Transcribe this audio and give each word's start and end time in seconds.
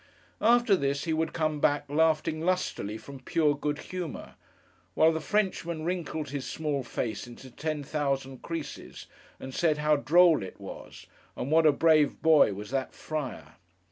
After 0.41 0.75
this, 0.75 1.03
he 1.03 1.13
would 1.13 1.31
come 1.31 1.59
back, 1.59 1.85
laughing 1.87 2.41
lustily 2.43 2.97
from 2.97 3.19
pure 3.19 3.53
good 3.55 3.77
humour: 3.77 4.33
while 4.95 5.11
the 5.11 5.21
Frenchman 5.21 5.85
wrinkled 5.85 6.29
his 6.31 6.47
small 6.49 6.81
face 6.81 7.27
into 7.27 7.51
ten 7.51 7.83
thousand 7.83 8.41
creases, 8.41 9.05
and 9.39 9.53
said 9.53 9.77
how 9.77 9.97
droll 9.97 10.41
it 10.41 10.59
was, 10.59 11.05
and 11.37 11.51
what 11.51 11.67
a 11.67 11.71
brave 11.71 12.19
boy 12.19 12.51
was 12.51 12.71
that 12.71 12.95
Friar! 12.95 13.57